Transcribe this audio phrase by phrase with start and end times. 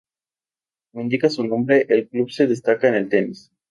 [0.89, 3.51] Como indica su nombre, el club se destaca en el tenis.